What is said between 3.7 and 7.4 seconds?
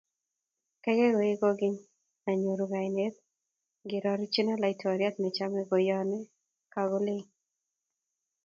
negirorechino,"laitoriat nechame koyone kagoilenge"